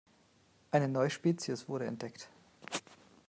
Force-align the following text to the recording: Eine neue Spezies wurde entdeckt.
Eine 0.71 0.87
neue 0.87 1.11
Spezies 1.11 1.69
wurde 1.69 1.85
entdeckt. 1.85 2.27